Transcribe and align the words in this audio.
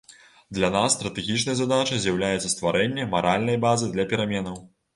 Для 0.57 0.69
нас 0.75 0.95
стратэгічнай 0.97 1.55
задачай 1.59 2.01
з'яўляецца 2.07 2.53
стварэнне 2.55 3.07
маральнай 3.15 3.63
базы 3.69 3.95
для 3.95 4.11
пераменаў. 4.15 4.61